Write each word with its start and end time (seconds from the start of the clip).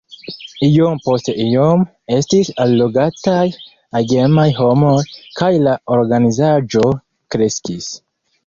Iom 0.67 0.95
post 1.07 1.27
iom 1.43 1.83
estis 2.19 2.49
allogataj 2.65 3.45
agemaj 4.01 4.49
homoj, 4.63 4.97
kaj 5.43 5.53
la 5.69 5.79
organizaĵo 5.99 6.91
kreskis. 7.37 7.93